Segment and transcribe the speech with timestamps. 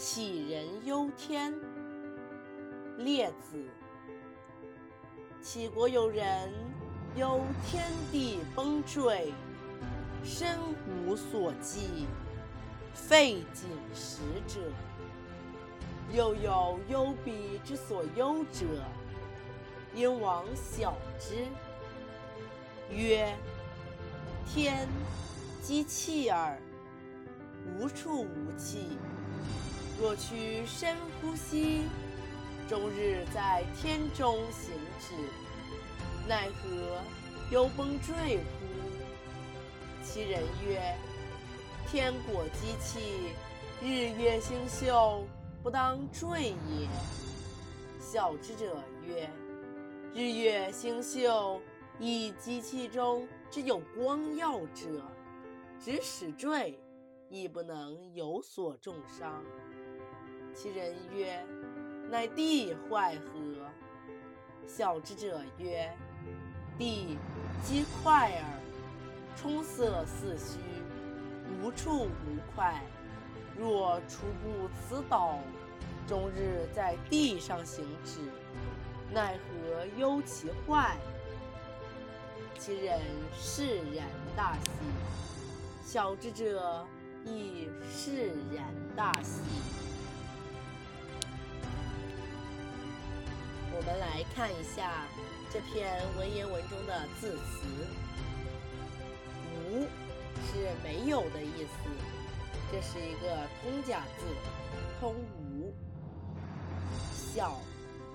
[0.00, 1.54] 杞人忧天。
[2.96, 3.62] 列子。
[5.42, 6.50] 杞国有人
[7.16, 9.30] 忧天地崩坠，
[10.24, 10.58] 身
[11.04, 12.06] 无所寄，
[12.94, 14.60] 废寝食者。
[16.10, 18.64] 又有忧彼之所忧者，
[19.94, 21.44] 因往晓之。
[22.90, 23.36] 曰：
[24.46, 24.88] 天
[25.60, 26.58] 积气耳，
[27.66, 28.96] 无处无气。
[30.00, 31.82] 若取深呼吸，
[32.66, 35.14] 终日在天中行止，
[36.26, 37.02] 奈何
[37.50, 38.42] 忧崩坠乎？
[40.02, 40.96] 其人曰：
[41.86, 43.34] 天果积气，
[43.82, 45.26] 日月星宿
[45.62, 46.88] 不当坠也。
[48.00, 49.28] 小之者曰：
[50.14, 51.60] 日月星宿。
[52.02, 55.04] 以机器中之有光耀者，
[55.78, 56.80] 只使坠，
[57.28, 59.44] 亦不能有所重伤。
[60.54, 61.42] 其人曰
[62.10, 63.70] ：“乃地坏何？”
[64.66, 65.90] 小之者曰
[66.78, 67.18] ：“地
[67.64, 68.44] 积块耳，
[69.36, 70.58] 充塞四虚，
[71.62, 72.82] 无处无块。
[73.58, 75.38] 若除不此岛，
[76.06, 78.20] 终日在地上行止，
[79.12, 80.96] 奈何忧其坏？”
[82.58, 83.00] 其人
[83.34, 84.70] 释然大喜，
[85.82, 86.86] 小之者
[87.24, 89.40] 亦释然大喜。
[93.80, 95.06] 我们来看一下
[95.50, 97.66] 这篇文言文中的字词
[99.56, 99.88] ，“无”
[100.44, 101.88] 是没有的意思，
[102.70, 104.26] 这是一个通假字，
[105.00, 105.72] 通无。
[107.10, 107.58] 小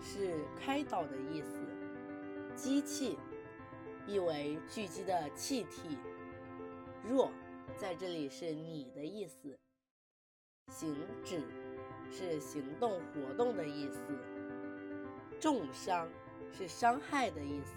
[0.00, 1.58] 是开导的意思，
[2.54, 3.18] 机器。
[4.06, 5.98] 意为聚集的气体。
[7.02, 7.32] 若
[7.76, 9.58] 在这里是你的意思。
[10.70, 11.42] 行止
[12.12, 14.37] 是行动活动的意思。
[15.40, 16.08] 重伤
[16.56, 17.72] 是伤害的意思。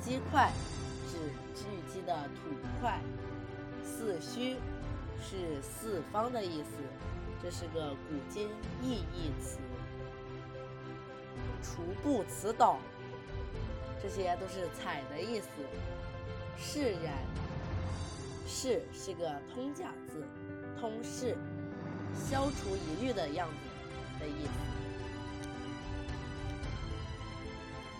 [0.00, 0.50] 积块
[1.08, 1.16] 指
[1.54, 2.50] 聚集的土
[2.80, 3.00] 块。
[3.84, 4.56] 四虚
[5.20, 6.70] 是四方的意思，
[7.42, 8.48] 这是个古今
[8.80, 9.58] 意义词。
[11.62, 12.78] 除不辞岛。
[14.02, 15.48] 这些都是“采”的意思。
[16.58, 17.14] 释然，
[18.48, 20.26] 释是个通假字，
[20.80, 21.36] 通释，
[22.14, 24.71] 消除疑虑的样子的意思。